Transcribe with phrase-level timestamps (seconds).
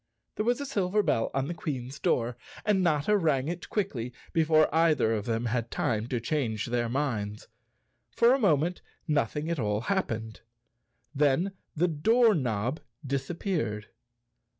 [0.35, 4.67] There was a silver bell on the Queen's door and Notta rang it quickly, before
[4.73, 7.47] either of them had time to change their minds.
[8.09, 10.39] For a moment nothing at all hap¬ pened.
[11.13, 13.89] Then the door knob disappeared.